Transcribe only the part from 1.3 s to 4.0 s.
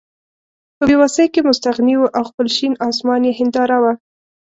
کې مستغني وو او خپل شین اسمان یې هېنداره وه.